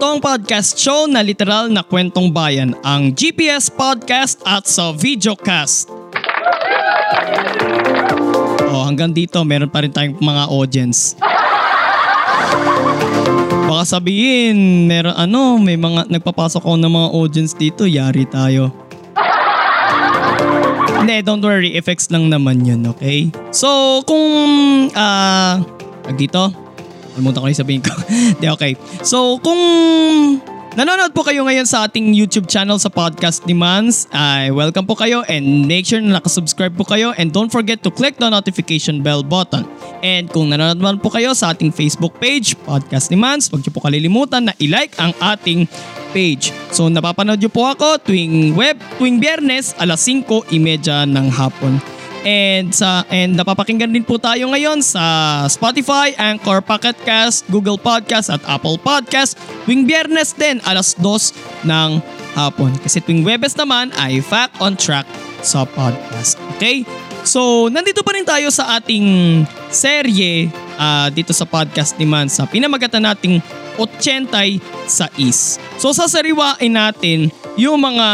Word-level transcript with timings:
Ito 0.00 0.16
ang 0.16 0.24
podcast 0.24 0.80
show 0.80 1.04
na 1.04 1.20
literal 1.20 1.68
na 1.68 1.84
kwentong 1.84 2.32
bayan, 2.32 2.72
ang 2.80 3.12
GPS 3.12 3.68
Podcast 3.68 4.40
at 4.48 4.64
sa 4.64 4.96
Videocast. 4.96 5.92
Oh, 8.72 8.80
hanggang 8.88 9.12
dito 9.12 9.44
meron 9.44 9.68
pa 9.68 9.84
rin 9.84 9.92
tayong 9.92 10.16
mga 10.16 10.48
audience. 10.48 11.20
Baka 13.68 14.00
sabihin, 14.00 14.88
meron 14.88 15.12
ano, 15.12 15.60
may 15.60 15.76
mga 15.76 16.08
nagpapasok 16.08 16.64
ako 16.64 16.80
ng 16.80 16.92
mga 16.96 17.08
audience 17.20 17.52
dito, 17.52 17.84
yari 17.84 18.24
tayo. 18.24 18.72
Hindi, 20.96 21.20
don't 21.20 21.44
worry, 21.44 21.76
effects 21.76 22.08
lang 22.08 22.32
naman 22.32 22.64
yun, 22.64 22.88
okay? 22.88 23.28
So, 23.52 24.00
kung, 24.08 24.32
ah, 24.96 25.60
uh, 25.60 26.16
dito, 26.16 26.69
Kalimutan 27.20 27.44
ko 27.44 27.48
yung 27.52 27.60
sabihin 27.60 27.82
ko. 27.84 27.92
Di, 28.40 28.48
okay. 28.48 28.72
So, 29.04 29.36
kung 29.44 29.60
nanonood 30.72 31.12
po 31.12 31.20
kayo 31.20 31.44
ngayon 31.44 31.68
sa 31.68 31.84
ating 31.84 32.16
YouTube 32.16 32.48
channel 32.48 32.80
sa 32.80 32.88
podcast 32.88 33.44
ni 33.44 33.52
Mans, 33.52 34.08
ay 34.08 34.48
welcome 34.48 34.88
po 34.88 34.96
kayo 34.96 35.20
and 35.28 35.68
make 35.68 35.84
sure 35.84 36.00
na 36.00 36.16
nakasubscribe 36.16 36.72
po 36.72 36.88
kayo 36.88 37.12
and 37.20 37.28
don't 37.28 37.52
forget 37.52 37.84
to 37.84 37.92
click 37.92 38.16
the 38.16 38.24
notification 38.24 39.04
bell 39.04 39.20
button. 39.20 39.68
And 40.00 40.32
kung 40.32 40.48
nanonood 40.48 40.80
naman 40.80 40.96
po 41.04 41.12
kayo 41.12 41.36
sa 41.36 41.52
ating 41.52 41.76
Facebook 41.76 42.16
page, 42.16 42.56
Podcast 42.64 43.12
ni 43.12 43.20
Mans, 43.20 43.52
huwag 43.52 43.60
niyo 43.60 43.76
po 43.76 43.84
kalilimutan 43.84 44.48
na 44.48 44.56
i-like 44.56 44.96
ang 44.96 45.12
ating 45.20 45.68
page. 46.16 46.56
So 46.72 46.88
napapanood 46.88 47.36
niyo 47.36 47.52
po 47.52 47.68
ako 47.68 48.00
tuwing 48.00 48.56
web, 48.56 48.80
tuwing 48.96 49.20
biyernes 49.20 49.76
alas 49.76 50.08
5.30 50.08 50.56
ng 51.04 51.26
hapon. 51.28 51.99
And 52.20 52.68
sa 52.68 53.08
and 53.08 53.32
napapakinggan 53.32 53.96
din 53.96 54.04
po 54.04 54.20
tayo 54.20 54.52
ngayon 54.52 54.84
sa 54.84 55.00
Spotify, 55.48 56.12
Anchor, 56.20 56.60
Pocket 56.60 56.96
Cast, 57.00 57.48
Google 57.48 57.80
Podcast 57.80 58.28
at 58.28 58.44
Apple 58.44 58.76
Podcast. 58.76 59.40
Tuwing 59.64 59.88
Biyernes 59.88 60.36
din 60.36 60.60
alas 60.68 60.92
2 61.00 61.64
ng 61.64 61.90
hapon. 62.36 62.76
Kasi 62.84 63.00
tuwing 63.00 63.24
Webes 63.24 63.56
naman 63.56 63.88
ay 63.96 64.20
Fact 64.20 64.60
on 64.60 64.76
Track 64.76 65.08
sa 65.40 65.64
podcast. 65.64 66.36
Okay? 66.56 66.84
So, 67.24 67.68
nandito 67.68 68.00
pa 68.00 68.16
rin 68.16 68.24
tayo 68.24 68.48
sa 68.52 68.80
ating 68.80 69.40
serye 69.68 70.48
uh, 70.80 71.08
dito 71.12 71.32
sa 71.36 71.44
podcast 71.44 71.96
ni 72.00 72.08
Man 72.08 72.32
sa 72.32 72.48
pinamagatan 72.48 73.04
nating 73.04 73.44
80 73.76 74.60
sa 74.88 75.08
is. 75.16 75.56
So, 75.80 75.92
sasariwain 75.92 76.72
natin 76.72 77.32
yung 77.56 77.80
mga 77.80 78.08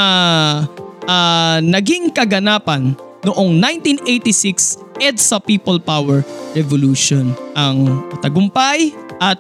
uh, 1.06 1.58
naging 1.62 2.10
kaganapan 2.14 2.98
noong 3.26 3.58
1986 3.58 5.02
EDSA 5.02 5.42
People 5.42 5.82
Power 5.82 6.22
Revolution. 6.54 7.34
Ang 7.58 8.06
tagumpay 8.22 8.94
at 9.18 9.36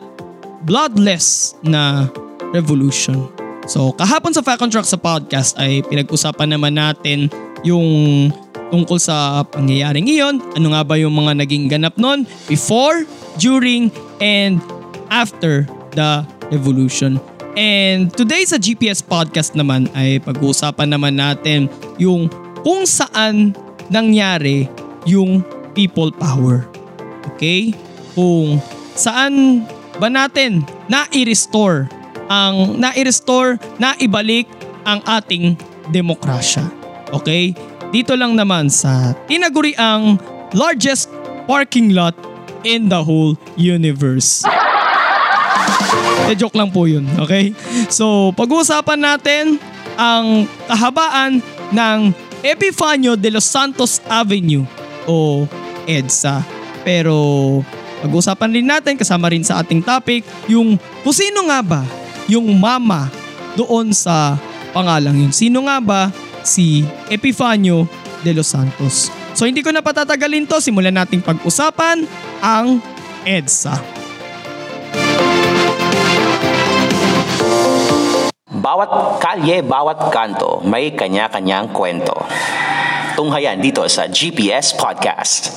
bloodless 0.66 1.54
na 1.62 2.10
revolution. 2.50 3.30
So 3.70 3.94
kahapon 3.94 4.34
sa 4.34 4.42
Fact 4.42 4.62
on 4.62 4.70
sa 4.82 4.98
podcast 4.98 5.54
ay 5.58 5.86
pinag-usapan 5.86 6.58
naman 6.58 6.74
natin 6.74 7.30
yung 7.62 8.30
tungkol 8.74 8.98
sa 8.98 9.46
pangyayaring 9.46 10.10
iyon. 10.10 10.42
Ano 10.58 10.74
nga 10.74 10.82
ba 10.82 10.98
yung 10.98 11.14
mga 11.14 11.38
naging 11.38 11.70
ganap 11.70 11.94
nun 11.94 12.26
before, 12.50 13.06
during, 13.38 13.90
and 14.18 14.58
after 15.10 15.66
the 15.94 16.26
revolution. 16.50 17.22
And 17.56 18.12
today 18.12 18.44
sa 18.44 18.60
GPS 18.60 19.00
podcast 19.00 19.56
naman 19.56 19.88
ay 19.96 20.20
pag-uusapan 20.20 20.92
naman 20.92 21.16
natin 21.16 21.72
yung 21.96 22.28
kung 22.60 22.84
saan 22.84 23.56
nangyari 23.92 24.70
yung 25.06 25.42
people 25.76 26.10
power. 26.14 26.66
Okay? 27.34 27.74
Kung 28.16 28.58
saan 28.96 29.64
ba 29.96 30.08
natin 30.08 30.64
na-restore 30.88 31.88
ang 32.26 32.78
na-restore, 32.78 33.58
na-ibalik 33.78 34.50
ang 34.82 35.02
ating 35.06 35.54
demokrasya. 35.90 36.66
Okay? 37.14 37.54
Dito 37.94 38.18
lang 38.18 38.34
naman 38.34 38.66
sa 38.66 39.14
tinaguri 39.30 39.78
ang 39.78 40.18
largest 40.54 41.06
parking 41.46 41.94
lot 41.94 42.14
in 42.66 42.90
the 42.90 42.98
whole 42.98 43.38
universe. 43.54 44.42
e 46.26 46.34
joke 46.34 46.58
lang 46.58 46.74
po 46.74 46.90
yun, 46.90 47.06
okay? 47.22 47.54
So, 47.86 48.34
pag-uusapan 48.34 48.98
natin 48.98 49.44
ang 49.94 50.50
kahabaan 50.66 51.38
ng 51.70 51.98
Epifanio 52.46 53.18
de 53.18 53.34
los 53.34 53.42
Santos 53.42 53.98
Avenue 54.06 54.62
o 55.10 55.50
EDSA. 55.90 56.46
Pero 56.86 57.14
pag-usapan 57.98 58.54
rin 58.54 58.70
natin 58.70 58.94
kasama 58.94 59.26
rin 59.34 59.42
sa 59.42 59.58
ating 59.58 59.82
topic 59.82 60.22
yung 60.46 60.78
kung 61.02 61.16
sino 61.16 61.50
nga 61.50 61.58
ba 61.58 61.82
yung 62.30 62.46
mama 62.54 63.10
doon 63.58 63.90
sa 63.90 64.38
pangalang 64.70 65.18
yun. 65.18 65.34
Sino 65.34 65.66
nga 65.66 65.82
ba 65.82 66.14
si 66.46 66.86
Epifanio 67.10 67.90
de 68.22 68.30
los 68.30 68.46
Santos? 68.46 69.10
So 69.34 69.42
hindi 69.42 69.66
ko 69.66 69.74
na 69.74 69.82
patatagalin 69.82 70.46
to, 70.46 70.62
simulan 70.62 70.94
nating 70.94 71.26
pag-usapan 71.26 72.06
ang 72.38 72.78
EDSA. 73.26 73.95
Bawat 78.66 79.22
kalye, 79.22 79.62
bawat 79.62 80.10
kanto, 80.10 80.58
may 80.66 80.90
kanya-kanyang 80.90 81.70
kwento. 81.70 82.18
Tunghayan 83.14 83.62
dito 83.62 83.86
sa 83.86 84.10
GPS 84.10 84.74
Podcast. 84.74 85.54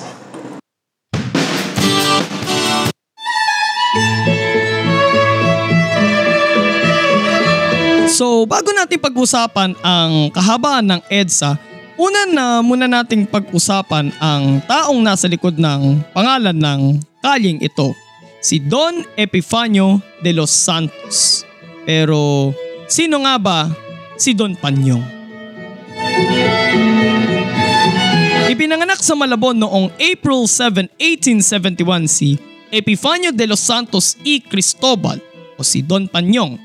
So, 8.14 8.46
bago 8.46 8.70
natin 8.78 9.02
pag-usapan 9.02 9.74
ang 9.82 10.30
kahabaan 10.30 10.94
ng 10.94 11.02
EDSA, 11.10 11.58
una 11.98 12.30
na 12.30 12.62
muna 12.62 12.86
nating 12.86 13.26
pag-usapan 13.26 14.14
ang 14.22 14.62
taong 14.70 15.02
nasa 15.02 15.26
likod 15.26 15.58
ng 15.58 16.14
pangalan 16.14 16.54
ng 16.54 16.82
kalyeng 17.26 17.58
ito, 17.58 17.90
si 18.38 18.62
Don 18.62 19.02
Epifanio 19.18 19.98
de 20.22 20.30
los 20.30 20.54
Santos. 20.54 21.42
Pero 21.90 22.54
Sino 22.90 23.22
nga 23.22 23.38
ba 23.38 23.70
si 24.18 24.34
Don 24.34 24.58
Panyong? 24.58 25.06
Ipinanganak 28.50 28.98
sa 29.06 29.14
Malabon 29.14 29.62
noong 29.62 29.94
April 30.02 30.50
7, 30.50 30.90
1871 30.98 32.10
si 32.10 32.42
Epifanio 32.74 33.30
de 33.30 33.46
los 33.46 33.62
Santos 33.62 34.18
y 34.26 34.42
Cristobal 34.42 35.22
o 35.54 35.62
si 35.62 35.86
Don 35.86 36.10
Panyong. 36.10 36.58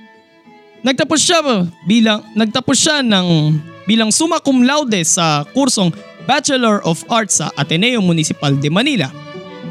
Nagtapos 0.81 1.21
siya 1.21 1.45
bilang 1.85 2.25
nagtapos 2.33 2.77
siya 2.81 3.05
ng 3.05 3.61
bilang 3.85 4.09
summa 4.09 4.41
cum 4.41 4.65
laude 4.65 5.05
sa 5.05 5.45
kursong 5.53 5.93
Bachelor 6.25 6.81
of 6.89 7.05
Arts 7.13 7.45
sa 7.45 7.53
Ateneo 7.53 8.01
Municipal 8.01 8.57
de 8.57 8.73
Manila. 8.73 9.13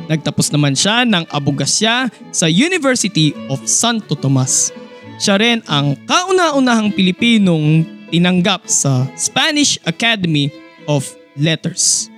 Nagtapos 0.06 0.54
naman 0.54 0.78
siya 0.78 1.02
ng 1.02 1.26
abogasya 1.34 2.14
sa 2.30 2.46
University 2.46 3.34
of 3.50 3.58
Santo 3.66 4.14
Tomas. 4.14 4.83
Siya 5.24 5.40
rin 5.40 5.64
ang 5.72 5.96
kauna-unahang 6.04 6.92
Pilipinong 6.92 7.88
tinanggap 8.12 8.68
sa 8.68 9.08
Spanish 9.16 9.80
Academy 9.88 10.52
of 10.84 11.08
Letters. 11.40 12.12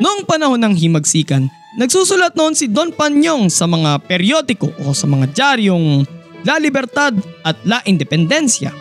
Noong 0.00 0.24
panahon 0.24 0.56
ng 0.56 0.72
himagsikan, 0.72 1.52
nagsusulat 1.76 2.32
noon 2.32 2.56
si 2.56 2.72
Don 2.72 2.88
Panyong 2.88 3.52
sa 3.52 3.68
mga 3.68 4.00
periodiko 4.08 4.72
o 4.80 4.96
sa 4.96 5.04
mga 5.04 5.28
diaryong 5.28 6.08
La 6.48 6.56
Libertad 6.56 7.12
at 7.44 7.60
La 7.68 7.84
Independencia 7.84 8.72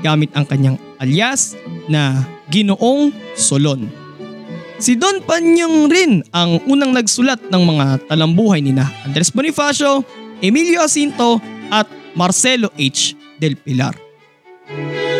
gamit 0.00 0.32
ang 0.32 0.48
kanyang 0.48 0.80
alias 0.96 1.60
na 1.92 2.24
Ginoong 2.48 3.12
Solon. 3.36 3.84
Si 4.80 4.96
Don 4.96 5.20
Panyong 5.20 5.92
rin 5.92 6.24
ang 6.32 6.56
unang 6.64 6.96
nagsulat 6.96 7.52
ng 7.52 7.62
mga 7.68 8.08
talambuhay 8.08 8.64
ni 8.64 8.72
na 8.72 8.88
Andres 9.04 9.28
Bonifacio, 9.28 10.00
Emilio 10.40 10.80
Jacinto 10.80 11.36
at 11.68 12.03
Marcelo 12.14 12.70
H. 12.78 13.14
Del 13.38 13.58
Pilar. 13.58 13.94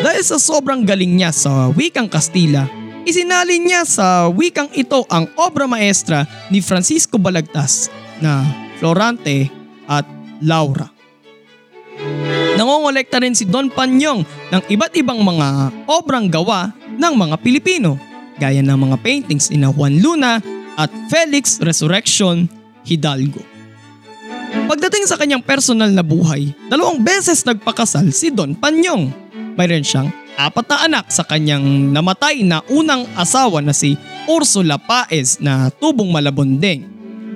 Dahil 0.05 0.23
sa 0.23 0.38
sobrang 0.38 0.85
galing 0.85 1.17
niya 1.17 1.35
sa 1.35 1.70
wikang 1.73 2.08
Kastila, 2.08 2.69
isinalin 3.05 3.64
niya 3.67 3.82
sa 3.85 4.31
wikang 4.31 4.70
ito 4.73 5.02
ang 5.11 5.29
obra 5.37 5.69
maestra 5.69 6.25
ni 6.49 6.62
Francisco 6.62 7.19
Balagtas 7.19 7.91
na 8.23 8.44
Florante 8.79 9.50
at 9.91 10.06
Laura. 10.44 10.88
Nangongolekta 12.55 13.19
rin 13.19 13.35
si 13.35 13.49
Don 13.49 13.67
Panyong 13.67 14.23
ng 14.55 14.62
iba't 14.70 14.94
ibang 14.94 15.19
mga 15.19 15.75
obrang 15.91 16.31
gawa 16.31 16.70
ng 16.94 17.14
mga 17.19 17.37
Pilipino 17.43 17.99
gaya 18.38 18.62
ng 18.62 18.79
mga 18.79 18.96
paintings 19.02 19.50
ni 19.50 19.62
Juan 19.62 20.02
Luna 20.02 20.43
at 20.75 20.91
Felix 21.11 21.62
Resurrection 21.62 22.50
Hidalgo. 22.82 23.53
Pagdating 24.64 25.05
sa 25.05 25.20
kanyang 25.20 25.44
personal 25.44 25.93
na 25.93 26.00
buhay, 26.00 26.56
dalawang 26.72 27.05
beses 27.05 27.44
nagpakasal 27.44 28.08
si 28.08 28.32
Don 28.32 28.56
Panyong. 28.56 29.12
Mayroon 29.61 29.84
siyang 29.84 30.08
apat 30.40 30.66
na 30.72 30.76
anak 30.88 31.06
sa 31.12 31.20
kanyang 31.20 31.93
namatay 31.93 32.40
na 32.40 32.64
unang 32.72 33.05
asawa 33.12 33.61
na 33.61 33.76
si 33.76 33.94
Ursula 34.25 34.81
Paez 34.81 35.37
na 35.37 35.69
tubong 35.69 36.08
malabondeng. 36.08 36.81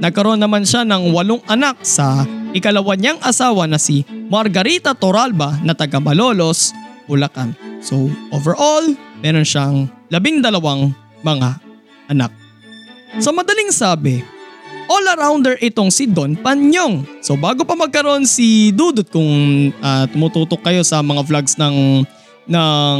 Nagkaroon 0.00 0.40
naman 0.40 0.64
siya 0.64 0.88
ng 0.88 1.12
walong 1.12 1.44
anak 1.44 1.76
sa 1.84 2.24
ikalawa 2.56 2.96
niyang 2.96 3.20
asawa 3.20 3.68
na 3.68 3.76
si 3.76 4.08
Margarita 4.32 4.96
Toralba 4.96 5.60
na 5.60 5.76
taga 5.76 6.00
Malolos, 6.00 6.72
Bulacan. 7.04 7.52
So 7.84 8.08
overall, 8.32 8.88
meron 9.20 9.44
siyang 9.44 9.92
labing 10.08 10.40
dalawang 10.40 10.96
mga 11.20 11.60
anak. 12.08 12.32
Sa 13.20 13.36
madaling 13.36 13.68
sabi, 13.68 14.24
all-arounder 14.88 15.60
itong 15.60 15.92
si 15.92 16.08
Don 16.08 16.34
Panyong. 16.34 17.04
So 17.20 17.36
bago 17.36 17.62
pa 17.62 17.76
magkaroon 17.76 18.24
si 18.24 18.72
Dudut 18.72 19.06
kung 19.12 19.70
uh, 19.78 20.04
tumututok 20.08 20.64
kayo 20.64 20.80
sa 20.82 21.04
mga 21.04 21.22
vlogs 21.28 21.54
ng 21.60 22.02
ng 22.48 22.98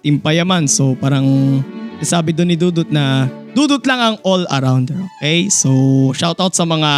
Team 0.00 0.16
Payaman. 0.18 0.64
So 0.66 0.96
parang 0.96 1.60
sabi 2.00 2.32
doon 2.32 2.50
ni 2.50 2.56
Dudut 2.56 2.88
na 2.88 3.28
Dudut 3.52 3.84
lang 3.84 4.00
ang 4.00 4.16
all-arounder. 4.24 4.96
Okay? 5.20 5.52
So 5.52 5.70
shoutout 6.16 6.56
sa 6.56 6.64
mga 6.64 6.92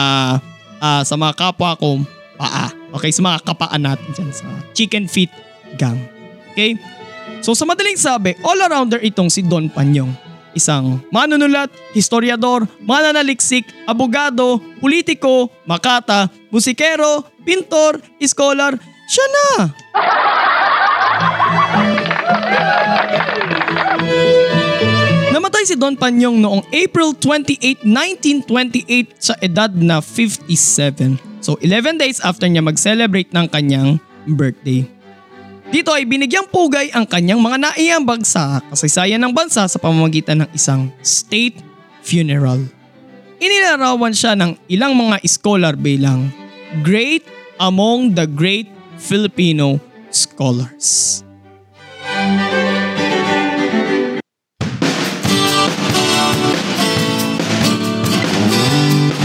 uh, 0.78 1.02
sa 1.02 1.14
mga 1.18 1.34
kapwa 1.34 1.74
ko 1.74 2.00
paa. 2.38 2.70
Okay? 2.96 3.10
Sa 3.10 3.26
mga 3.26 3.42
kapaan 3.42 3.82
natin 3.82 4.08
dyan 4.14 4.30
sa 4.30 4.46
Chicken 4.72 5.10
Feet 5.10 5.30
Gang. 5.74 5.98
Okay? 6.54 6.78
So 7.40 7.56
sa 7.56 7.66
madaling 7.66 7.98
sabi, 7.98 8.36
all-arounder 8.46 9.02
itong 9.02 9.32
si 9.32 9.42
Don 9.42 9.66
Panyong. 9.72 10.29
Isang 10.52 11.00
manunulat, 11.14 11.70
historiador, 11.94 12.66
mananaliksik, 12.82 13.64
abogado, 13.86 14.58
politiko, 14.82 15.50
makata, 15.66 16.28
musikero, 16.50 17.22
pintor, 17.46 18.02
scholar, 18.22 18.74
siya 19.10 19.26
na! 19.30 19.46
Namatay 25.30 25.64
si 25.64 25.78
Don 25.78 25.96
Panyong 25.96 26.42
noong 26.42 26.66
April 26.74 27.14
28, 27.16 27.86
1928 27.86 29.14
sa 29.16 29.34
edad 29.40 29.70
na 29.72 30.02
57. 30.02 31.30
So 31.40 31.56
11 31.64 31.96
days 31.96 32.20
after 32.20 32.44
niya 32.44 32.60
mag-celebrate 32.60 33.32
ng 33.32 33.48
kanyang 33.48 33.96
birthday. 34.28 34.84
Dito 35.70 35.94
ay 35.94 36.02
binigyang 36.02 36.50
pugay 36.50 36.90
ang 36.90 37.06
kanyang 37.06 37.38
mga 37.38 37.70
naiambag 37.70 38.26
sa 38.26 38.58
kasaysayan 38.74 39.22
ng 39.22 39.30
bansa 39.30 39.70
sa 39.70 39.78
pamamagitan 39.78 40.42
ng 40.42 40.50
isang 40.50 40.90
state 40.98 41.62
funeral. 42.02 42.58
Inilarawan 43.38 44.10
siya 44.10 44.34
ng 44.34 44.58
ilang 44.66 44.98
mga 44.98 45.22
scholar 45.30 45.78
bilang 45.78 46.34
great 46.82 47.22
among 47.62 48.18
the 48.18 48.26
great 48.26 48.66
Filipino 48.98 49.78
scholars. 50.10 51.22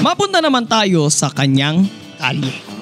Mapunta 0.06 0.45
naman 0.45 0.69
tayo 0.69 1.09
sa 1.09 1.33
kanyang 1.33 1.89
kalye. 2.21 2.75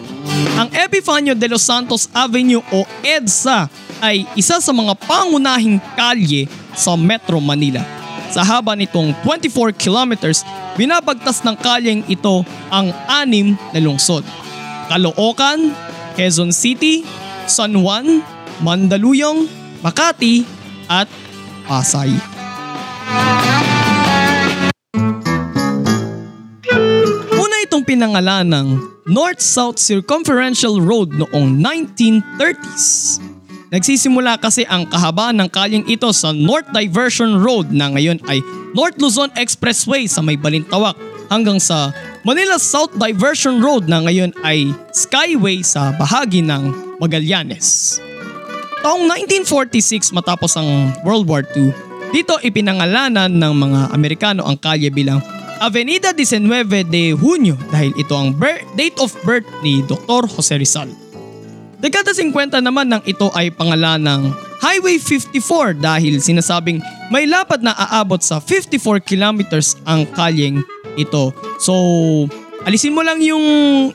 Ang 0.55 0.69
Epifanio 0.71 1.35
de 1.35 1.47
los 1.51 1.63
Santos 1.63 2.07
Avenue 2.15 2.63
o 2.71 2.87
EDSA 3.03 3.67
ay 3.99 4.23
isa 4.39 4.63
sa 4.63 4.71
mga 4.71 4.95
pangunahing 5.03 5.79
kalye 5.99 6.47
sa 6.71 6.95
Metro 6.95 7.43
Manila. 7.43 7.83
Sa 8.31 8.41
haba 8.41 8.73
nitong 8.73 9.13
24 9.21 9.75
kilometers, 9.75 10.41
binabagtas 10.79 11.43
ng 11.45 11.53
kalyeng 11.59 12.01
ito 12.09 12.41
ang 12.71 12.89
anim 13.05 13.53
na 13.75 13.79
lungsod. 13.83 14.25
Caloocan, 14.89 15.75
Quezon 16.17 16.49
City, 16.49 17.05
San 17.45 17.77
Juan, 17.77 18.25
Mandaluyong, 18.63 19.45
Makati 19.85 20.47
at 20.87 21.05
Pasay. 21.67 22.32
Pinangalan 27.93 28.49
ng 28.49 28.67
North-South 29.05 29.77
Circumferential 29.77 30.81
Road 30.81 31.13
noong 31.13 31.61
1930s. 31.61 33.21
Nagsisimula 33.69 34.41
kasi 34.41 34.65
ang 34.65 34.89
kahabaan 34.89 35.37
ng 35.37 35.49
kalyeng 35.53 35.85
ito 35.85 36.09
sa 36.09 36.33
North 36.33 36.65
Diversion 36.73 37.37
Road 37.37 37.69
na 37.69 37.93
ngayon 37.93 38.17
ay 38.25 38.41
North 38.73 38.97
Luzon 38.97 39.29
Expressway 39.37 40.09
sa 40.09 40.25
may 40.25 40.33
Balintawak 40.33 40.97
hanggang 41.29 41.61
sa 41.61 41.93
Manila 42.25 42.57
South 42.57 42.97
Diversion 42.97 43.61
Road 43.61 43.85
na 43.85 44.01
ngayon 44.01 44.33
ay 44.41 44.73
Skyway 44.89 45.61
sa 45.61 45.93
bahagi 45.93 46.41
ng 46.41 46.97
Magallanes. 46.97 48.01
Taong 48.81 49.05
1946 49.05 50.17
matapos 50.17 50.57
ang 50.57 50.89
World 51.05 51.29
War 51.29 51.45
II, 51.53 51.69
dito 52.09 52.41
ipinangalanan 52.41 53.29
ng 53.29 53.53
mga 53.53 53.79
Amerikano 53.93 54.49
ang 54.49 54.57
kalye 54.57 54.89
bilang 54.89 55.21
Avenida 55.63 56.11
19 56.11 56.91
de 56.91 57.15
Junio 57.15 57.55
dahil 57.71 57.95
ito 57.95 58.11
ang 58.11 58.35
birth, 58.35 58.67
date 58.75 58.99
of 58.99 59.15
birth 59.23 59.47
ni 59.63 59.79
Dr. 59.87 60.27
Jose 60.27 60.51
Rizal. 60.59 60.91
Dekada 61.79 62.11
50 62.11 62.59
naman 62.59 62.91
nang 62.91 62.99
ito 63.07 63.31
ay 63.31 63.47
pangalan 63.47 64.03
ng 64.03 64.21
Highway 64.59 64.99
54 64.99 65.79
dahil 65.79 66.19
sinasabing 66.19 66.83
may 67.07 67.23
lapad 67.23 67.63
na 67.63 67.71
aabot 67.79 68.19
sa 68.19 68.43
54 68.43 69.07
kilometers 69.07 69.79
ang 69.87 70.03
kalyeng 70.11 70.59
ito. 70.99 71.31
So, 71.63 71.71
alisin 72.67 72.91
mo 72.91 72.99
lang 72.99 73.23
yung 73.23 73.43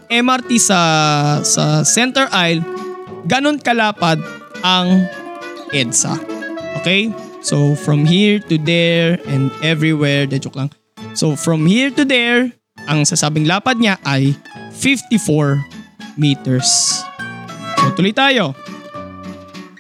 MRT 0.09 0.57
sa 0.57 0.81
sa 1.45 1.85
center 1.85 2.33
aisle, 2.33 2.65
ganon 3.29 3.61
kalapad 3.61 4.17
ang 4.65 5.05
EDSA. 5.77 6.17
Okay? 6.81 7.13
So, 7.45 7.77
from 7.77 8.09
here 8.09 8.41
to 8.49 8.57
there 8.57 9.21
and 9.29 9.53
everywhere, 9.61 10.25
de 10.25 10.41
joke 10.41 10.57
lang. 10.57 10.73
So 11.19 11.35
from 11.35 11.67
here 11.67 11.91
to 11.99 12.07
there, 12.07 12.55
ang 12.87 13.03
sasabing 13.03 13.51
lapad 13.51 13.83
niya 13.83 13.99
ay 14.07 14.39
54 14.71 15.59
meters. 16.15 17.03
So 17.75 17.91
tuloy 17.99 18.15
tayo. 18.15 18.55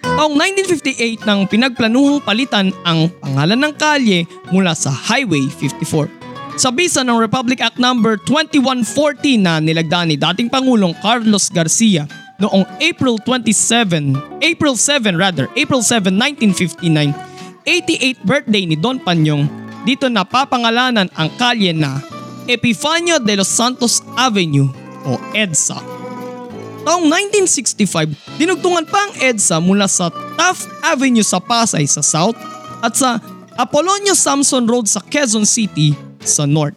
Taong 0.02 0.34
1958 0.34 1.22
nang 1.22 1.46
pinagplanuhang 1.46 2.26
palitan 2.26 2.74
ang 2.82 3.06
pangalan 3.22 3.54
ng 3.54 3.72
kalye 3.78 4.26
mula 4.50 4.74
sa 4.74 4.90
Highway 4.90 5.46
54. 5.46 6.10
Sa 6.58 6.74
bisa 6.74 7.06
ng 7.06 7.22
Republic 7.22 7.62
Act 7.62 7.78
No. 7.78 7.94
2140 7.94 9.38
na 9.38 9.62
nilagdaan 9.62 10.10
ni 10.10 10.18
dating 10.18 10.50
Pangulong 10.50 10.90
Carlos 10.98 11.46
Garcia 11.54 12.10
noong 12.42 12.66
April 12.82 13.14
27, 13.22 14.42
April 14.42 14.74
7 14.74 15.14
rather, 15.14 15.46
April 15.54 15.86
7, 15.86 16.10
1959, 16.10 17.14
88th 17.62 18.22
birthday 18.26 18.66
ni 18.66 18.74
Don 18.74 18.98
Panyong 18.98 19.67
dito 19.88 20.12
napapangalanan 20.12 21.08
ang 21.16 21.32
kalye 21.40 21.72
na 21.72 22.04
Epifanio 22.44 23.16
de 23.16 23.40
los 23.40 23.48
Santos 23.48 24.04
Avenue 24.20 24.68
o 25.08 25.16
EDSA. 25.32 25.80
Taong 26.84 27.08
1965, 27.08 28.12
dinugtungan 28.36 28.84
pa 28.84 29.08
ang 29.08 29.12
EDSA 29.16 29.56
mula 29.64 29.88
sa 29.88 30.12
Taft 30.36 30.68
Avenue 30.84 31.24
sa 31.24 31.40
Pasay 31.40 31.88
sa 31.88 32.04
South 32.04 32.36
at 32.84 32.92
sa 33.00 33.16
Apolonio 33.56 34.12
Samson 34.12 34.68
Road 34.68 34.84
sa 34.84 35.00
Quezon 35.00 35.48
City 35.48 35.96
sa 36.20 36.44
North. 36.44 36.76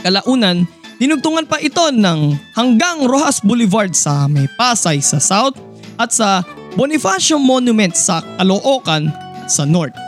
Kalaunan, 0.00 0.64
dinugtungan 0.96 1.44
pa 1.44 1.60
ito 1.60 1.84
ng 1.92 2.32
hanggang 2.56 3.04
Rojas 3.04 3.44
Boulevard 3.44 3.92
sa 3.92 4.24
May 4.24 4.48
Pasay 4.56 5.04
sa 5.04 5.20
South 5.20 5.60
at 6.00 6.16
sa 6.16 6.40
Bonifacio 6.80 7.36
Monument 7.36 7.92
sa 7.92 8.24
Caloocan 8.40 9.12
sa 9.48 9.68
North. 9.68 10.05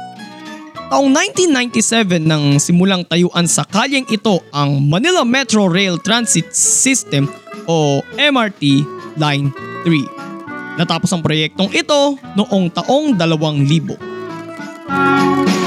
Taong 0.88 1.12
1997 1.12 2.24
nang 2.24 2.56
simulang 2.56 3.04
tayuan 3.04 3.44
sa 3.44 3.60
kalyeng 3.60 4.08
ito 4.08 4.40
ang 4.56 4.80
Manila 4.80 5.20
Metro 5.20 5.68
Rail 5.68 6.00
Transit 6.00 6.48
System 6.56 7.28
o 7.68 8.00
MRT 8.16 8.88
Line 9.20 9.52
3. 9.84 10.80
Natapos 10.80 11.12
ang 11.12 11.20
proyektong 11.20 11.68
ito 11.76 12.16
noong 12.32 12.72
taong 12.72 13.12
2000. 13.12 14.00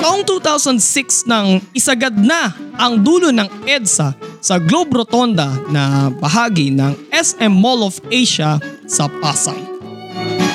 Taong 0.01 0.21
2006 0.25 1.29
nang 1.29 1.61
isagad 1.77 2.17
na 2.17 2.57
ang 2.81 2.97
dulo 3.05 3.29
ng 3.29 3.69
EDSA 3.69 4.17
sa 4.41 4.57
Globe 4.57 5.05
Rotonda 5.05 5.53
na 5.69 6.09
bahagi 6.09 6.73
ng 6.73 6.97
SM 7.13 7.53
Mall 7.53 7.85
of 7.85 8.01
Asia 8.09 8.57
sa 8.89 9.05
Pasay 9.21 9.69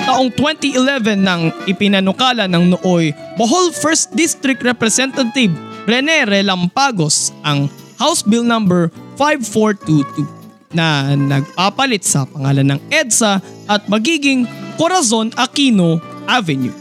taong 0.06 0.30
2011 0.38 1.18
nang 1.18 1.50
ipinanukala 1.66 2.46
ng 2.46 2.78
nooy 2.78 3.10
Bohol 3.34 3.74
1st 3.74 4.14
District 4.14 4.62
Representative 4.62 5.50
Rene 5.90 6.30
Relampagos 6.30 7.34
ang 7.42 7.66
House 7.98 8.22
Bill 8.22 8.46
number 8.46 8.94
5422 9.18 10.78
na 10.78 11.10
nagpapalit 11.18 12.06
sa 12.06 12.22
pangalan 12.22 12.70
ng 12.74 12.80
EDSA 12.94 13.42
at 13.66 13.82
magiging 13.90 14.46
Corazon 14.78 15.34
Aquino 15.34 15.98
Avenue. 16.28 16.74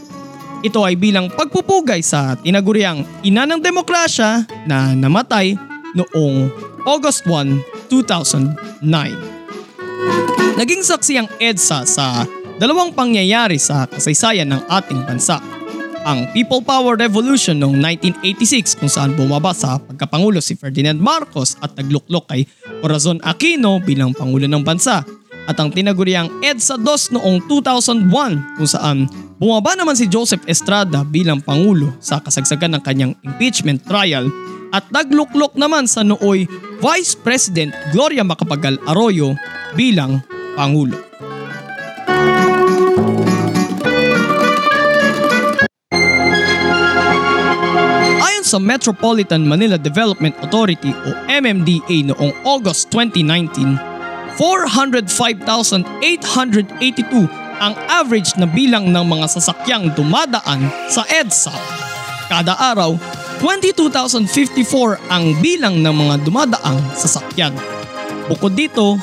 Ito 0.62 0.84
ay 0.84 0.94
bilang 0.98 1.30
pagpupugay 1.32 2.02
sa 2.02 2.36
tinaguriang 2.38 3.04
ina 3.26 3.46
ng 3.48 3.62
demokrasya 3.62 4.44
na 4.68 4.92
namatay 4.92 5.56
noong 5.96 6.52
August 6.84 7.24
1, 7.24 7.88
2009. 7.88 10.60
Naging 10.60 10.82
saksi 10.84 11.14
ang 11.20 11.28
EDSA 11.40 11.86
sa 11.88 12.28
dalawang 12.56 12.92
pangyayari 12.96 13.60
sa 13.60 13.84
kasaysayan 13.84 14.48
ng 14.48 14.62
ating 14.68 15.04
bansa. 15.04 15.40
Ang 16.06 16.30
People 16.30 16.62
Power 16.62 16.94
Revolution 16.94 17.58
noong 17.58 17.82
1986 18.22 18.78
kung 18.78 18.86
saan 18.86 19.12
bumaba 19.18 19.50
sa 19.50 19.82
pagkapangulo 19.82 20.38
si 20.38 20.54
Ferdinand 20.54 20.96
Marcos 20.96 21.58
at 21.60 21.74
nagluklok 21.74 22.30
kay 22.30 22.46
Corazon 22.78 23.18
Aquino 23.26 23.82
bilang 23.82 24.14
Pangulo 24.14 24.46
ng 24.46 24.62
Bansa 24.62 25.02
at 25.46 25.56
ang 25.58 25.70
tinaguriang 25.70 26.30
EDSA 26.42 26.78
2 26.78 27.18
noong 27.18 27.36
2001 27.50 28.06
kung 28.54 28.70
saan 28.70 29.10
bumaba 29.36 29.74
naman 29.74 29.98
si 29.98 30.06
Joseph 30.06 30.46
Estrada 30.46 31.02
bilang 31.02 31.42
Pangulo 31.42 31.90
sa 31.98 32.22
kasagsagan 32.22 32.78
ng 32.78 32.82
kanyang 32.86 33.12
impeachment 33.26 33.82
trial 33.82 34.30
at 34.70 34.86
nagluklok 34.94 35.58
naman 35.58 35.90
sa 35.90 36.06
nooy 36.06 36.46
Vice 36.78 37.18
President 37.18 37.74
Gloria 37.90 38.22
Macapagal 38.22 38.78
Arroyo 38.86 39.34
bilang 39.74 40.22
Pangulo. 40.54 41.05
Sa 48.56 48.64
Metropolitan 48.64 49.44
Manila 49.44 49.76
Development 49.76 50.32
Authority 50.40 50.88
o 50.88 51.12
MMDA 51.28 52.08
noong 52.08 52.32
August 52.48 52.88
2019, 52.88 53.76
405,882 54.40 55.84
ang 57.60 57.76
average 57.92 58.32
na 58.40 58.48
bilang 58.48 58.88
ng 58.88 59.04
mga 59.04 59.28
sasakyang 59.28 59.92
dumadaan 59.92 60.72
sa 60.88 61.04
EDSA. 61.04 61.52
Kada 62.32 62.56
araw, 62.56 62.96
22,054 63.44 65.04
ang 65.12 65.36
bilang 65.44 65.84
ng 65.84 65.92
mga 65.92 66.24
dumadaang 66.24 66.80
sasakyan. 66.96 67.52
Bukod 68.32 68.56
dito, 68.56 68.96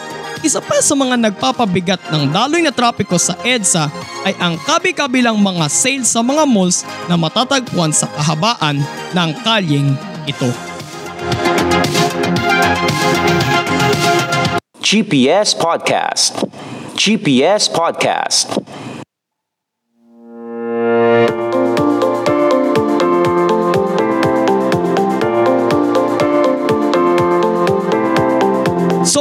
isa 0.44 0.60
pa 0.60 0.84
sa 0.84 0.92
mga 0.92 1.16
nagpapabigat 1.16 2.12
ng 2.12 2.28
daloy 2.28 2.60
na 2.60 2.76
trapiko 2.76 3.16
sa 3.16 3.40
EDSA 3.48 3.88
ay 4.28 4.36
ang 4.44 4.60
kabi-kabilang 4.60 5.40
mga 5.40 5.72
sales 5.72 6.12
sa 6.12 6.20
mga 6.20 6.44
malls 6.44 6.84
na 7.08 7.16
matatagpuan 7.16 7.96
sa 7.96 8.12
kahabaan 8.12 8.84
ng 9.16 9.30
kalyeng 9.48 9.96
ito. 10.28 10.52
GPS 14.84 15.56
Podcast. 15.56 16.44
GPS 17.00 17.72
Podcast. 17.72 18.60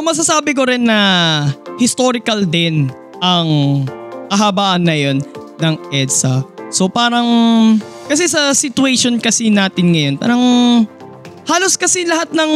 So 0.03 0.11
masasabi 0.11 0.51
ko 0.51 0.67
rin 0.67 0.83
na 0.83 0.99
historical 1.79 2.43
din 2.43 2.91
ang 3.23 3.47
kahabaan 4.35 4.83
na 4.83 4.99
yun 4.99 5.23
ng 5.63 5.79
EDSA. 5.95 6.43
So 6.75 6.91
parang, 6.91 7.23
kasi 8.11 8.27
sa 8.27 8.51
situation 8.51 9.23
kasi 9.23 9.47
natin 9.47 9.95
ngayon, 9.95 10.19
parang 10.19 10.43
halos 11.47 11.79
kasi 11.79 12.03
lahat 12.03 12.35
ng 12.35 12.53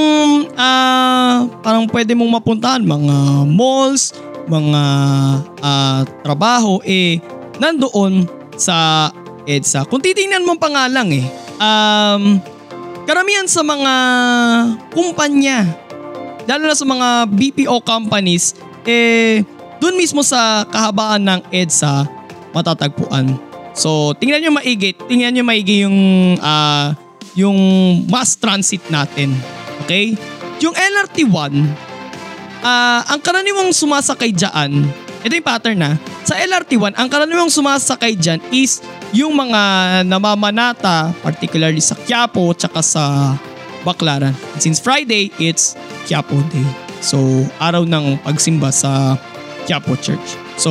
ah, 0.59 1.47
parang 1.63 1.87
pwede 1.87 2.19
mong 2.19 2.43
mapuntahan, 2.43 2.83
mga 2.83 3.47
malls, 3.47 4.11
mga 4.51 4.83
ah, 5.63 6.03
trabaho, 6.27 6.83
eh 6.83 7.23
nandoon 7.63 8.27
sa 8.59 9.07
EDSA. 9.47 9.87
Kung 9.87 10.03
titingnan 10.03 10.43
mo 10.43 10.59
pa 10.59 10.67
nga 10.67 10.91
lang 10.91 11.15
eh, 11.15 11.23
um, 11.63 12.43
karamihan 13.07 13.47
sa 13.47 13.63
mga 13.63 13.95
kumpanya, 14.91 15.86
lalo 16.47 16.63
na 16.67 16.79
sa 16.79 16.87
mga 16.87 17.09
BPO 17.31 17.77
companies, 17.83 18.55
eh, 18.87 19.43
dun 19.83 19.99
mismo 19.99 20.23
sa 20.23 20.65
kahabaan 20.67 21.23
ng 21.23 21.41
EDSA 21.53 22.07
matatagpuan. 22.55 23.37
So, 23.77 24.17
tingnan 24.17 24.41
nyo 24.41 24.53
maigi, 24.57 24.97
tingnan 24.97 25.37
nyo 25.37 25.45
maigi 25.45 25.85
yung, 25.85 25.99
ah, 26.41 26.97
yung 27.37 27.59
mass 28.09 28.33
transit 28.41 28.81
natin. 28.89 29.37
Okay? 29.85 30.17
Yung 30.65 30.73
LRT1, 30.73 31.53
ah, 32.65 33.05
ang 33.05 33.21
karaniwang 33.21 33.77
sumasakay 33.77 34.33
dyan, 34.33 34.89
ito 35.21 35.33
yung 35.37 35.45
pattern 35.45 35.77
na, 35.77 35.93
sa 36.25 36.41
LRT1, 36.41 36.97
ang 36.97 37.09
karaniwang 37.13 37.53
sumasakay 37.53 38.17
dyan 38.17 38.41
is 38.49 38.81
yung 39.13 39.37
mga 39.37 39.61
namamanata, 40.09 41.13
particularly 41.21 41.85
sa 41.85 41.95
Quiapo, 41.95 42.57
tsaka 42.57 42.81
sa 42.81 43.37
Baclaran. 43.87 44.35
And 44.35 44.61
since 44.63 44.83
Friday, 44.83 45.31
it's 45.39 45.79
Quiapo 46.07 46.39
Day. 46.55 46.65
So, 47.03 47.19
araw 47.59 47.83
ng 47.85 48.23
pagsimba 48.23 48.71
sa 48.71 49.19
Quiapo 49.67 49.99
Church. 49.99 50.39
So, 50.57 50.71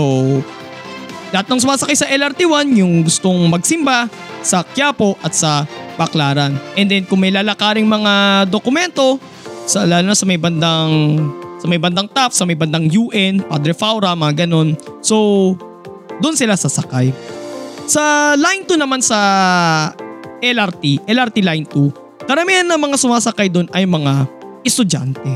lahat 1.36 1.52
ng 1.52 1.60
sumasakay 1.60 1.96
sa 2.00 2.08
LRT1, 2.08 2.80
yung 2.80 3.04
gustong 3.04 3.52
magsimba 3.52 4.08
sa 4.40 4.64
Quiapo 4.64 5.20
at 5.20 5.36
sa 5.36 5.68
Baclaran. 6.00 6.56
And 6.80 6.88
then, 6.88 7.04
kung 7.04 7.20
may 7.20 7.36
lalakaring 7.36 7.86
mga 7.86 8.48
dokumento, 8.48 9.20
sa, 9.66 9.84
lalo 9.84 10.14
na 10.14 10.18
sa 10.18 10.26
may 10.30 10.38
bandang 10.38 11.20
sa 11.58 11.66
may 11.66 11.82
bandang 11.82 12.06
TAP, 12.06 12.32
sa 12.36 12.46
may 12.46 12.54
bandang 12.54 12.86
UN, 12.86 13.42
Padre 13.42 13.74
Faura, 13.74 14.14
mga 14.14 14.46
ganun. 14.46 14.78
So, 15.02 15.58
doon 16.22 16.38
sila 16.38 16.54
sasakay. 16.54 17.10
Sa 17.90 18.36
line 18.38 18.70
2 18.70 18.78
naman 18.78 19.02
sa 19.02 19.18
LRT, 20.44 21.10
LRT 21.10 21.38
line 21.42 21.66
2, 21.66 22.30
karamihan 22.30 22.70
ng 22.70 22.78
mga 22.78 22.98
sumasakay 23.02 23.50
doon 23.50 23.66
ay 23.74 23.90
mga 23.90 24.30
estudyante. 24.66 25.30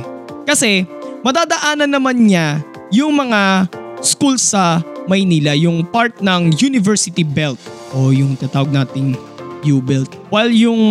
Kasi 0.43 0.83
madadaanan 1.21 1.87
naman 1.87 2.25
niya 2.25 2.59
yung 2.89 3.13
mga 3.13 3.69
school 4.01 4.35
sa 4.41 4.81
Maynila, 5.05 5.57
yung 5.57 5.85
part 5.89 6.21
ng 6.21 6.53
University 6.61 7.25
Belt 7.25 7.57
o 7.93 8.13
yung 8.13 8.37
tatawag 8.37 8.69
nating 8.69 9.17
U-Belt. 9.65 10.13
While 10.31 10.53
yung, 10.53 10.81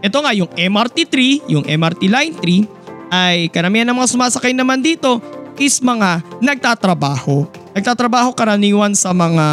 ito 0.00 0.18
nga, 0.22 0.32
yung 0.32 0.48
MRT 0.54 0.98
3, 1.46 1.52
yung 1.52 1.64
MRT 1.66 2.02
Line 2.08 2.34
3, 2.38 3.12
ay 3.12 3.36
karamihan 3.50 3.86
ng 3.86 3.98
mga 3.98 4.10
sumasakay 4.14 4.54
naman 4.54 4.82
dito 4.82 5.18
is 5.58 5.78
mga 5.82 6.24
nagtatrabaho. 6.42 7.46
Nagtatrabaho 7.76 8.32
karaniwan 8.32 8.96
sa 8.96 9.12
mga 9.12 9.46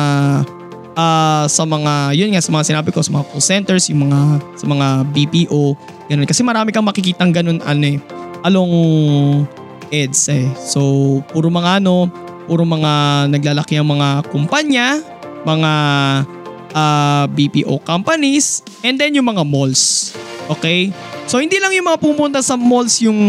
ah 0.94 1.50
sa 1.50 1.66
mga 1.66 2.14
yun 2.14 2.30
nga 2.38 2.42
sa 2.46 2.54
mga 2.54 2.66
sinabi 2.70 2.94
ko 2.94 3.02
sa 3.02 3.10
mga 3.10 3.26
call 3.34 3.42
centers, 3.42 3.90
yung 3.90 4.06
mga 4.10 4.20
sa 4.54 4.66
mga 4.70 4.88
BPO, 5.10 5.74
ganun 6.06 6.30
kasi 6.30 6.46
marami 6.46 6.70
kang 6.70 6.86
makikitang 6.86 7.34
ganun 7.34 7.58
ano 7.66 7.98
eh 7.98 7.98
along 8.44 8.74
EDS 9.90 10.22
eh. 10.32 10.48
So 10.60 10.82
puro 11.32 11.48
mga 11.50 11.84
ano, 11.84 12.12
puro 12.46 12.68
mga 12.68 13.26
naglalaki 13.32 13.80
ang 13.80 13.90
mga 13.94 14.28
kumpanya, 14.30 15.00
mga 15.48 15.72
ah, 16.74 17.26
BPO 17.32 17.82
companies, 17.86 18.66
and 18.82 19.00
then 19.00 19.16
yung 19.16 19.30
mga 19.30 19.46
malls. 19.48 20.14
Okay? 20.52 20.92
So 21.26 21.40
hindi 21.40 21.58
lang 21.58 21.72
yung 21.72 21.88
mga 21.88 22.00
pumunta 22.04 22.40
sa 22.44 22.60
malls 22.60 23.00
yung 23.00 23.20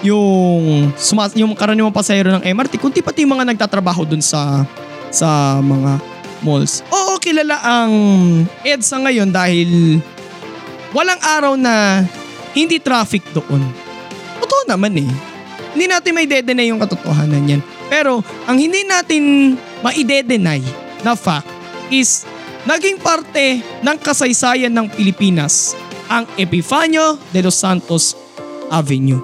yung 0.00 0.88
sumas 0.96 1.36
yung 1.36 1.52
karaniwang 1.52 1.92
pasahero 1.92 2.32
ng 2.32 2.40
MRT 2.40 2.80
kundi 2.80 3.04
pati 3.04 3.20
yung 3.20 3.36
mga 3.36 3.52
nagtatrabaho 3.52 4.08
dun 4.08 4.24
sa 4.24 4.64
sa 5.12 5.60
mga 5.60 6.00
malls. 6.40 6.80
Oo, 6.88 7.20
kilala 7.20 7.60
ang 7.60 7.92
EDSA 8.64 8.96
ngayon 9.04 9.28
dahil 9.28 10.00
walang 10.96 11.20
araw 11.20 11.52
na 11.56 12.04
hindi 12.56 12.80
traffic 12.80 13.22
doon. 13.36 13.60
Totoo 14.50 14.66
naman 14.66 14.98
eh. 14.98 15.06
Hindi 15.78 15.86
natin 15.86 16.10
may 16.10 16.26
dedenay 16.26 16.74
yung 16.74 16.82
katotohanan 16.82 17.46
yan. 17.46 17.62
Pero 17.86 18.18
ang 18.50 18.58
hindi 18.58 18.82
natin 18.82 19.54
maidedenay 19.86 20.58
na 21.06 21.14
fact 21.14 21.46
is 21.94 22.26
naging 22.66 22.98
parte 22.98 23.62
ng 23.62 23.96
kasaysayan 24.02 24.74
ng 24.74 24.90
Pilipinas 24.90 25.78
ang 26.10 26.26
Epifanio 26.34 27.14
de 27.30 27.46
los 27.46 27.54
Santos 27.54 28.18
Avenue. 28.74 29.22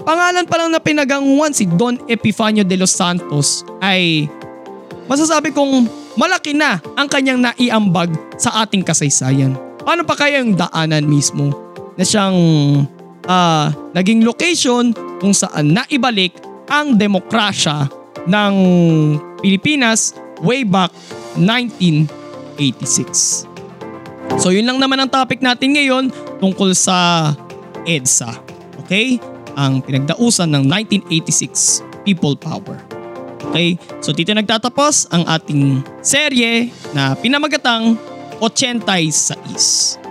Pangalan 0.00 0.48
pa 0.48 0.56
lang 0.56 0.72
na 0.72 0.80
pinaganguan 0.80 1.52
si 1.52 1.68
Don 1.68 2.00
Epifanio 2.08 2.64
de 2.64 2.80
los 2.80 2.96
Santos 2.96 3.68
ay 3.84 4.32
masasabi 5.04 5.52
kong 5.52 5.84
malaki 6.16 6.56
na 6.56 6.80
ang 6.96 7.04
kanyang 7.04 7.52
naiambag 7.52 8.16
sa 8.40 8.64
ating 8.64 8.80
kasaysayan. 8.80 9.52
Paano 9.84 10.08
pa 10.08 10.16
kaya 10.16 10.40
yung 10.40 10.56
daanan 10.56 11.04
mismo 11.04 11.52
na 12.00 12.04
siyang 12.08 12.36
ah, 13.28 13.72
naging 13.92 14.24
location 14.24 14.96
kung 15.20 15.32
saan 15.32 15.76
naibalik 15.76 16.32
ang 16.68 16.96
demokrasya 16.96 17.88
ng 18.24 18.54
Pilipinas 19.40 20.16
way 20.40 20.64
back 20.64 20.90
1986. 21.36 23.46
So 24.40 24.50
yun 24.50 24.66
lang 24.66 24.80
naman 24.80 24.98
ang 24.98 25.10
topic 25.12 25.44
natin 25.44 25.76
ngayon 25.76 26.10
tungkol 26.40 26.74
sa 26.74 27.30
EDSA. 27.84 28.32
Okay? 28.84 29.20
Ang 29.54 29.84
pinagdausan 29.84 30.50
ng 30.50 30.64
1986 31.08 31.84
People 32.02 32.34
Power. 32.34 32.80
Okay? 33.50 33.78
So 34.02 34.10
dito 34.10 34.34
nagtatapos 34.34 35.12
ang 35.12 35.22
ating 35.28 35.84
serye 36.02 36.72
na 36.96 37.14
pinamagatang 37.14 37.94
86. 38.42 40.03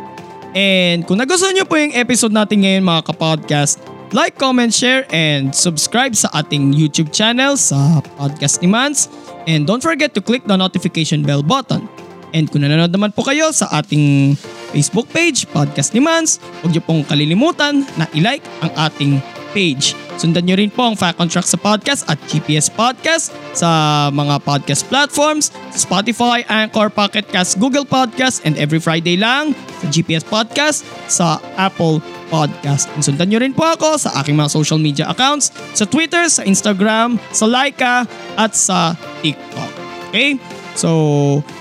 And 0.54 1.02
kung 1.10 1.18
nagustuhan 1.18 1.58
nyo 1.58 1.66
po 1.66 1.82
yung 1.82 1.94
episode 1.98 2.34
natin 2.34 2.62
ngayon 2.62 2.86
mga 2.86 3.02
kapodcast, 3.10 3.82
like, 4.14 4.38
comment, 4.38 4.70
share, 4.70 5.10
and 5.10 5.50
subscribe 5.52 6.14
sa 6.14 6.30
ating 6.38 6.72
YouTube 6.78 7.10
channel 7.10 7.58
sa 7.58 8.00
Podcast 8.22 8.62
ni 8.62 8.70
Mans. 8.70 9.10
And 9.50 9.66
don't 9.66 9.82
forget 9.82 10.14
to 10.14 10.22
click 10.22 10.46
the 10.46 10.54
notification 10.54 11.26
bell 11.26 11.42
button. 11.42 11.90
And 12.34 12.50
kung 12.50 12.62
nanonood 12.66 12.94
naman 12.94 13.14
po 13.14 13.26
kayo 13.26 13.50
sa 13.50 13.70
ating 13.74 14.38
Facebook 14.74 15.10
page, 15.10 15.50
Podcast 15.50 15.98
ni 15.98 16.02
Mans, 16.02 16.38
huwag 16.62 16.74
niyo 16.74 16.82
pong 16.86 17.02
kalilimutan 17.06 17.86
na 17.98 18.06
i-like 18.14 18.46
ang 18.62 18.72
ating 18.78 19.12
page. 19.54 19.98
Sundan 20.18 20.46
nyo 20.46 20.56
rin 20.58 20.70
po 20.70 20.86
ang 20.86 20.96
Fact 20.96 21.18
on 21.18 21.30
Track 21.30 21.48
sa 21.50 21.58
podcast 21.58 22.06
at 22.06 22.18
GPS 22.30 22.70
Podcast 22.70 23.34
sa 23.58 23.70
mga 24.14 24.42
podcast 24.46 24.86
platforms, 24.88 25.50
Spotify, 25.74 26.46
Anchor, 26.48 26.94
Pocket 26.94 27.26
Cast, 27.30 27.58
Google 27.58 27.86
Podcast, 27.86 28.46
and 28.46 28.56
every 28.62 28.78
Friday 28.78 29.18
lang 29.18 29.58
sa 29.82 29.86
GPS 29.90 30.22
Podcast 30.22 30.86
sa 31.10 31.42
Apple 31.58 32.00
Podcast. 32.30 32.90
And 32.94 33.02
sundan 33.02 33.34
nyo 33.34 33.42
rin 33.42 33.58
po 33.58 33.66
ako 33.66 33.98
sa 33.98 34.22
aking 34.22 34.38
mga 34.38 34.50
social 34.54 34.78
media 34.78 35.10
accounts 35.10 35.50
sa 35.74 35.90
Twitter, 35.90 36.30
sa 36.30 36.46
Instagram, 36.46 37.18
sa 37.34 37.46
Laika, 37.50 38.06
at 38.38 38.54
sa 38.54 38.94
TikTok. 39.26 39.72
Okay? 40.14 40.38
So, 40.74 40.90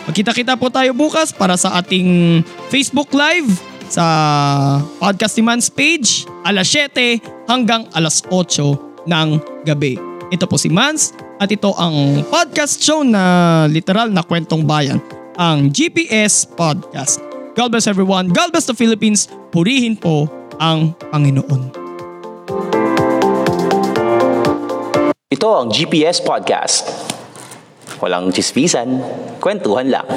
magkita-kita 0.08 0.56
po 0.56 0.72
tayo 0.72 0.96
bukas 0.96 1.32
para 1.32 1.56
sa 1.56 1.76
ating 1.76 2.40
Facebook 2.72 3.12
Live 3.12 3.71
sa 3.92 4.06
Podcast 4.96 5.36
ni 5.36 5.44
Mans 5.44 5.68
page 5.68 6.24
alas 6.48 6.72
7 6.72 7.20
hanggang 7.44 7.84
alas 7.92 8.24
8 8.24 9.04
ng 9.04 9.28
gabi. 9.68 10.00
Ito 10.32 10.48
po 10.48 10.56
si 10.56 10.72
Mans 10.72 11.12
at 11.36 11.52
ito 11.52 11.76
ang 11.76 12.24
podcast 12.32 12.80
show 12.80 13.04
na 13.04 13.68
literal 13.68 14.08
na 14.08 14.24
kwentong 14.24 14.64
bayan, 14.64 14.96
ang 15.36 15.68
GPS 15.68 16.48
Podcast. 16.48 17.20
God 17.52 17.68
bless 17.68 17.84
everyone. 17.84 18.32
God 18.32 18.48
bless 18.48 18.64
the 18.64 18.72
Philippines. 18.72 19.28
Purihin 19.52 20.00
po 20.00 20.24
ang 20.56 20.96
Panginoon. 21.12 21.76
Ito 25.28 25.48
ang 25.52 25.68
GPS 25.68 26.24
Podcast. 26.24 26.88
Walang 28.00 28.32
chismisan, 28.32 29.04
kwentuhan 29.36 29.92
lang. 29.92 30.08